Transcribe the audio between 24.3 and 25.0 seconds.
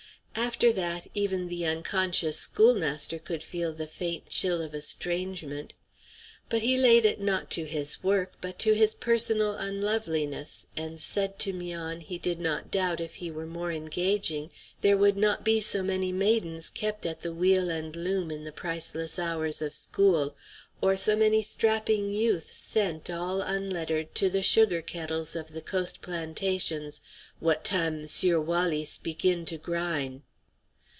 the sugar